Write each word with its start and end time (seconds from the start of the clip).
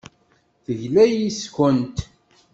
Tegla 0.63 1.03
yes-kent. 1.11 1.97